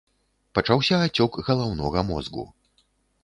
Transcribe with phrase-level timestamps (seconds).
[0.59, 2.47] Пачаўся ацёк галаўнога мозгу.